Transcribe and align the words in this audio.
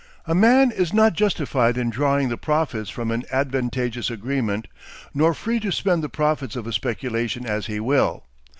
A 0.25 0.33
man 0.33 0.71
is 0.71 0.93
not 0.93 1.13
justified 1.13 1.77
in 1.77 1.91
drawing 1.91 2.29
the 2.29 2.35
profits 2.35 2.89
from 2.89 3.11
an 3.11 3.21
advantageous 3.31 4.09
agreement 4.09 4.67
nor 5.13 5.35
free 5.35 5.59
to 5.59 5.71
spend 5.71 6.03
the 6.03 6.09
profits 6.09 6.55
of 6.55 6.65
a 6.65 6.73
speculation 6.73 7.45
as 7.45 7.67
he 7.67 7.79
will. 7.79 8.23